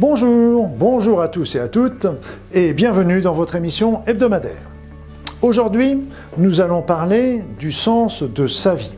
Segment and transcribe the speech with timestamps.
[0.00, 2.06] Bonjour, bonjour à tous et à toutes,
[2.52, 4.62] et bienvenue dans votre émission hebdomadaire.
[5.42, 6.04] Aujourd'hui,
[6.36, 8.92] nous allons parler du sens de sa vie.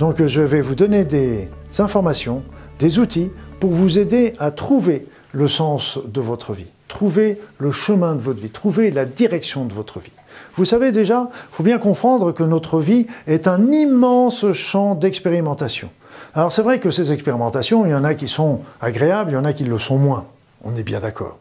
[0.00, 1.48] Donc je vais vous donner des
[1.78, 2.42] informations,
[2.80, 3.30] des outils
[3.60, 8.40] pour vous aider à trouver le sens de votre vie, trouver le chemin de votre
[8.40, 10.10] vie, trouver la direction de votre vie.
[10.56, 15.88] Vous savez déjà, il faut bien comprendre que notre vie est un immense champ d'expérimentation.
[16.36, 19.36] Alors c'est vrai que ces expérimentations, il y en a qui sont agréables, il y
[19.38, 20.26] en a qui le sont moins.
[20.62, 21.38] On est bien d'accord.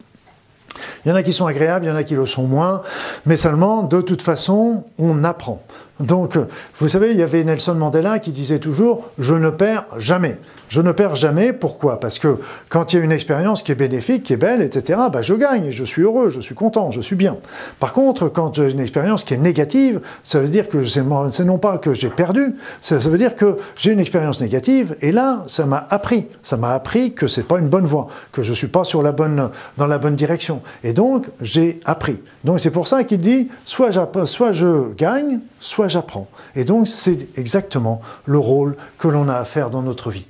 [1.04, 2.82] Il y en a qui sont agréables, il y en a qui le sont moins,
[3.26, 5.62] mais seulement, de toute façon, on apprend.
[6.00, 6.38] Donc,
[6.80, 10.30] vous savez, il y avait Nelson Mandela qui disait toujours⁇ Je ne perds jamais⁇
[10.70, 11.54] je ne perds jamais.
[11.54, 12.00] Pourquoi?
[12.00, 15.00] Parce que quand il y a une expérience qui est bénéfique, qui est belle, etc.,
[15.12, 17.38] bah je gagne, je suis heureux, je suis content, je suis bien.
[17.80, 21.04] Par contre, quand j'ai une expérience qui est négative, ça veut dire que c'est
[21.46, 25.44] non pas que j'ai perdu, ça, veut dire que j'ai une expérience négative, et là,
[25.48, 26.28] ça m'a appris.
[26.42, 29.12] Ça m'a appris que c'est pas une bonne voie, que je suis pas sur la
[29.12, 30.62] bonne, dans la bonne direction.
[30.84, 32.20] Et donc, j'ai appris.
[32.44, 33.92] Donc, c'est pour ça qu'il dit soit,
[34.26, 36.28] soit je gagne, soit j'apprends.
[36.56, 40.26] Et donc, c'est exactement le rôle que l'on a à faire dans notre vie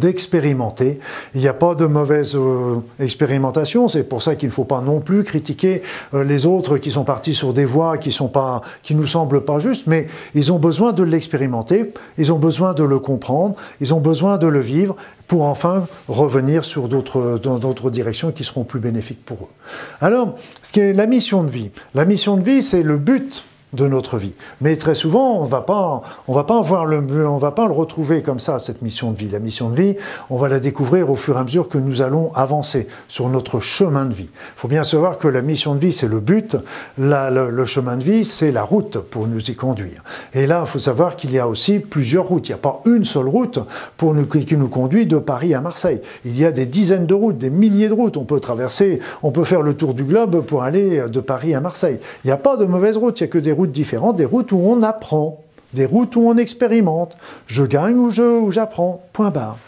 [0.00, 1.00] d'expérimenter.
[1.34, 4.80] Il n'y a pas de mauvaise euh, expérimentation, c'est pour ça qu'il ne faut pas
[4.80, 5.82] non plus critiquer
[6.14, 9.44] euh, les autres qui sont partis sur des voies qui sont pas, qui nous semblent
[9.44, 13.92] pas justes, mais ils ont besoin de l'expérimenter, ils ont besoin de le comprendre, ils
[13.92, 18.64] ont besoin de le vivre pour enfin revenir sur d'autres, dans d'autres directions qui seront
[18.64, 19.70] plus bénéfiques pour eux.
[20.00, 21.70] Alors, ce qui est la mission de vie.
[21.94, 23.42] La mission de vie, c'est le but
[23.74, 24.34] de notre vie.
[24.60, 27.72] Mais très souvent, on va pas, on va pas voir le, on va pas le
[27.72, 29.28] retrouver comme ça cette mission de vie.
[29.28, 29.96] La mission de vie,
[30.30, 33.60] on va la découvrir au fur et à mesure que nous allons avancer sur notre
[33.60, 34.30] chemin de vie.
[34.32, 36.56] Il faut bien savoir que la mission de vie, c'est le but,
[36.98, 40.02] le, chemin de vie, c'est la route pour nous y conduire.
[40.32, 42.48] Et là, il faut savoir qu'il y a aussi plusieurs routes.
[42.48, 43.58] Il n'y a pas une seule route
[43.96, 46.00] pour qui nous conduit de Paris à Marseille.
[46.24, 48.16] Il y a des dizaines de routes, des milliers de routes.
[48.16, 51.60] On peut traverser, on peut faire le tour du globe pour aller de Paris à
[51.60, 51.98] Marseille.
[52.24, 54.24] Il n'y a pas de mauvaise route, il n'y a que des routes différentes, des
[54.24, 55.44] routes où on apprend,
[55.74, 57.16] des routes où on expérimente.
[57.46, 59.58] Je gagne ou je, j'apprends, point barre.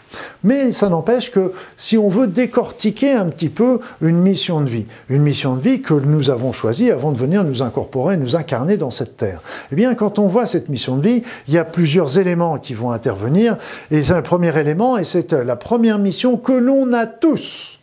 [0.43, 4.85] Mais ça n'empêche que si on veut décortiquer un petit peu une mission de vie,
[5.09, 8.77] une mission de vie que nous avons choisie avant de venir nous incorporer, nous incarner
[8.77, 9.41] dans cette terre,
[9.71, 12.73] eh bien quand on voit cette mission de vie, il y a plusieurs éléments qui
[12.73, 13.57] vont intervenir.
[13.91, 17.76] Et c'est le premier élément, et c'est la première mission que l'on a tous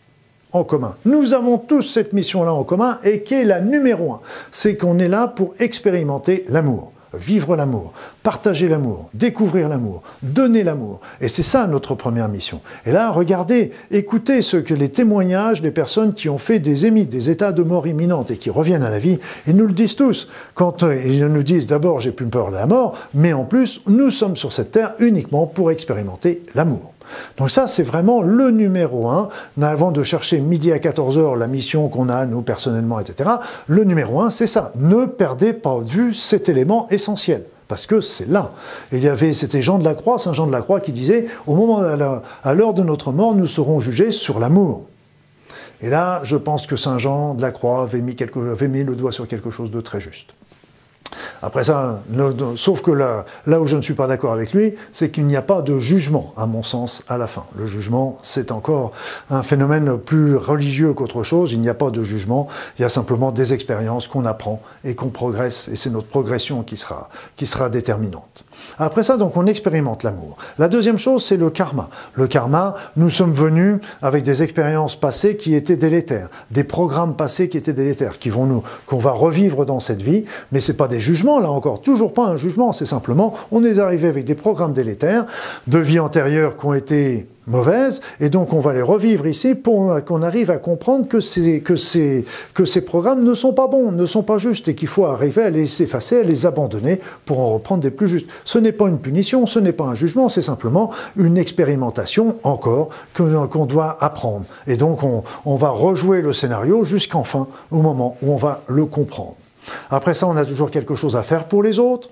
[0.55, 0.95] en commun.
[1.05, 4.21] Nous avons tous cette mission-là en commun et qui est la numéro un.
[4.53, 7.93] C'est qu'on est là pour expérimenter l'amour vivre l'amour,
[8.23, 11.01] partager l'amour, découvrir l'amour, donner l'amour.
[11.21, 12.61] Et c'est ça notre première mission.
[12.87, 17.09] Et là, regardez, écoutez ce que les témoignages des personnes qui ont fait des émites,
[17.09, 19.97] des états de mort imminente et qui reviennent à la vie, ils nous le disent
[19.97, 20.29] tous.
[20.55, 23.81] Quand euh, ils nous disent d'abord j'ai plus peur de la mort, mais en plus,
[23.87, 26.94] nous sommes sur cette terre uniquement pour expérimenter l'amour.
[27.37, 29.29] Donc ça, c'est vraiment le numéro un.
[29.61, 33.31] Avant de chercher midi à 14h la mission qu'on a, nous, personnellement, etc.,
[33.67, 34.73] le numéro un, c'est ça.
[34.77, 37.45] Ne perdez pas de vue cet élément essentiel.
[37.69, 38.53] Parce que c'est là.
[38.93, 41.27] il y avait, c'était Jean de la Croix, Saint Jean de la Croix, qui disait,
[41.47, 44.85] au moment, à l'heure de notre mort, nous serons jugés sur l'amour.
[45.81, 48.17] Et là, je pense que Saint Jean de la Croix avait mis,
[48.51, 50.35] avait mis le doigt sur quelque chose de très juste.
[51.45, 52.01] Après ça,
[52.57, 55.37] sauf que là, là où je ne suis pas d'accord avec lui, c'est qu'il n'y
[55.37, 57.45] a pas de jugement, à mon sens, à la fin.
[57.55, 58.93] Le jugement, c'est encore
[59.29, 61.53] un phénomène plus religieux qu'autre chose.
[61.53, 64.95] Il n'y a pas de jugement, il y a simplement des expériences qu'on apprend et
[64.95, 68.47] qu'on progresse, et c'est notre progression qui sera, qui sera déterminante.
[68.79, 70.37] Après ça, donc, on expérimente l'amour.
[70.59, 71.89] La deuxième chose, c'est le karma.
[72.15, 77.49] Le karma, nous sommes venus avec des expériences passées qui étaient délétères, des programmes passés
[77.49, 78.19] qui étaient délétères,
[78.87, 82.27] qu'on va revivre dans cette vie, mais c'est pas des jugements, là encore, toujours pas
[82.27, 85.27] un jugement, c'est simplement, on est arrivé avec des programmes délétères,
[85.67, 90.03] de vie antérieure qui ont été mauvaises, et donc on va les revivre ici pour
[90.05, 91.19] qu'on arrive à comprendre que,
[91.59, 91.75] que,
[92.55, 95.43] que ces programmes ne sont pas bons, ne sont pas justes, et qu'il faut arriver
[95.43, 98.29] à les effacer, à les abandonner pour en reprendre des plus justes.
[98.45, 102.89] Ce n'est pas une punition, ce n'est pas un jugement, c'est simplement une expérimentation encore
[103.15, 104.45] qu'on doit apprendre.
[104.67, 108.87] Et donc on, on va rejouer le scénario jusqu'enfin, au moment où on va le
[108.87, 109.37] comprendre.
[109.91, 112.11] Après ça, on a toujours quelque chose à faire pour les autres,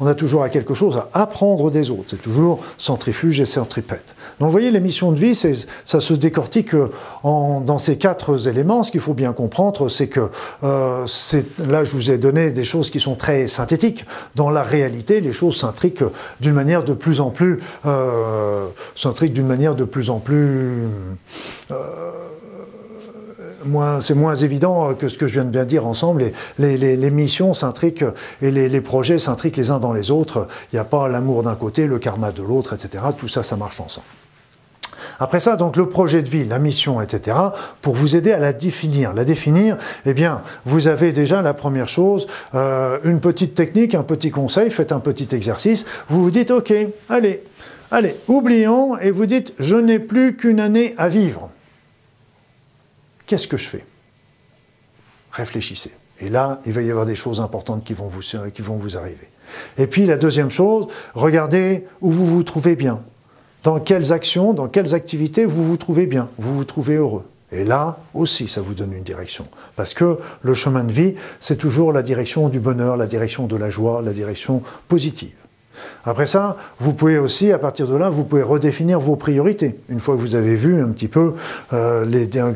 [0.00, 2.04] on a toujours quelque chose à apprendre des autres.
[2.08, 4.14] C'est toujours centrifuge et centripète.
[4.38, 6.74] Donc vous voyez, les missions de vie, ça se décortique
[7.24, 8.82] dans ces quatre éléments.
[8.82, 10.30] Ce qu'il faut bien comprendre, c'est que
[10.62, 11.06] euh,
[11.68, 14.04] là, je vous ai donné des choses qui sont très synthétiques.
[14.34, 16.04] Dans la réalité, les choses s'intriquent
[16.40, 18.66] d'une manière de plus en plus, euh,
[19.22, 20.88] d'une manière de plus en plus
[21.70, 22.10] euh,
[24.00, 26.32] c'est moins évident que ce que je viens de bien dire ensemble.
[26.58, 28.04] Les, les, missions s'intriquent
[28.42, 30.48] et les, projets s'intriquent les uns dans les autres.
[30.72, 33.04] Il n'y a pas l'amour d'un côté, le karma de l'autre, etc.
[33.16, 34.06] Tout ça, ça marche ensemble.
[35.18, 37.36] Après ça, donc le projet de vie, la mission, etc.,
[37.80, 39.12] pour vous aider à la définir.
[39.12, 44.02] La définir, eh bien, vous avez déjà la première chose, euh, une petite technique, un
[44.02, 46.72] petit conseil, faites un petit exercice, vous vous dites, ok,
[47.08, 47.42] allez,
[47.90, 51.50] allez, oublions, et vous dites, je n'ai plus qu'une année à vivre.
[53.26, 53.84] Qu'est-ce que je fais?
[55.32, 55.90] Réfléchissez.
[56.20, 58.22] Et là, il va y avoir des choses importantes qui vont vous,
[58.54, 59.28] qui vont vous arriver.
[59.76, 63.02] Et puis la deuxième chose, regardez où vous vous trouvez bien.
[63.62, 67.24] Dans quelles actions, dans quelles activités vous vous trouvez bien, vous vous trouvez heureux.
[67.52, 69.46] Et là aussi, ça vous donne une direction.
[69.76, 73.56] Parce que le chemin de vie, c'est toujours la direction du bonheur, la direction de
[73.56, 75.34] la joie, la direction positive.
[76.04, 79.76] Après ça, vous pouvez aussi, à partir de là, vous pouvez redéfinir vos priorités.
[79.88, 81.34] Une fois que vous avez vu un petit peu,
[81.72, 82.04] euh,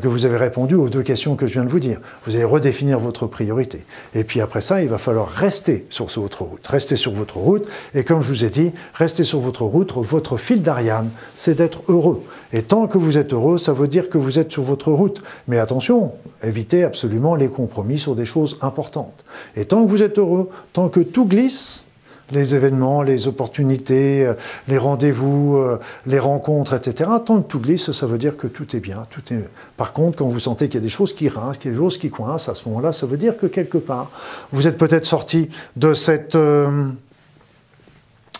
[0.01, 2.45] que vous avez répondu aux deux questions que je viens de vous dire, vous allez
[2.45, 3.83] redéfinir votre priorité.
[4.15, 6.65] Et puis après ça, il va falloir rester sur votre route.
[6.67, 7.67] Rester sur votre route.
[7.93, 11.81] Et comme je vous ai dit, rester sur votre route, votre fil d'Ariane, c'est d'être
[11.87, 12.21] heureux.
[12.53, 15.21] Et tant que vous êtes heureux, ça veut dire que vous êtes sur votre route.
[15.47, 16.13] Mais attention,
[16.43, 19.23] évitez absolument les compromis sur des choses importantes.
[19.55, 21.83] Et tant que vous êtes heureux, tant que tout glisse,
[22.31, 24.33] les événements, les opportunités, euh,
[24.67, 27.09] les rendez-vous, euh, les rencontres, etc.
[27.25, 29.05] Tant que tout glisse, ça veut dire que tout est bien.
[29.09, 29.43] Tout est...
[29.77, 31.77] Par contre, quand vous sentez qu'il y a des choses qui rincent, qu'il y a
[31.77, 34.09] des choses qui coincent, à ce moment-là, ça veut dire que quelque part,
[34.51, 36.35] vous êtes peut-être sorti de cette...
[36.35, 36.87] Euh,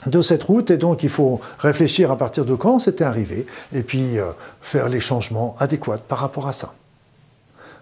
[0.08, 3.84] de cette route et donc il faut réfléchir à partir de quand c'était arrivé et
[3.84, 4.16] puis
[4.60, 6.74] faire les changements adéquats par rapport à ça.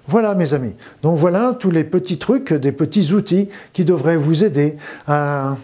[0.10, 0.74] Voilà mes amis.
[1.02, 4.76] Donc voilà tous les petits trucs, des petits outils qui devraient vous aider
[5.08, 5.56] à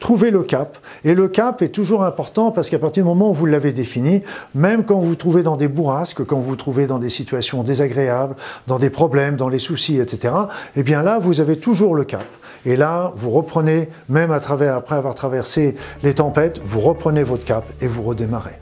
[0.00, 0.78] Trouvez le cap.
[1.04, 4.22] Et le cap est toujours important parce qu'à partir du moment où vous l'avez défini,
[4.54, 7.62] même quand vous vous trouvez dans des bourrasques, quand vous vous trouvez dans des situations
[7.62, 8.36] désagréables,
[8.66, 10.34] dans des problèmes, dans les soucis, etc.,
[10.76, 12.26] eh bien là, vous avez toujours le cap.
[12.64, 17.86] Et là, vous reprenez, même après avoir traversé les tempêtes, vous reprenez votre cap et
[17.86, 18.58] vous redémarrez.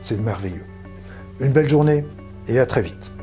[0.00, 0.64] C'est merveilleux.
[1.40, 2.04] Une belle journée
[2.46, 3.17] et à très vite.